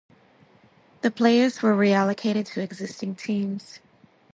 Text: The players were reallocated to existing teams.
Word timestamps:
The 1.01 1.11
players 1.11 1.61
were 1.61 1.75
reallocated 1.75 2.47
to 2.47 2.61
existing 2.61 3.13
teams. 3.13 3.77